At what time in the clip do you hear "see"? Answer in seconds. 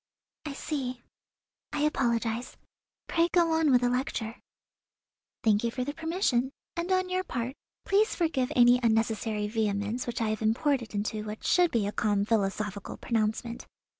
0.53-1.03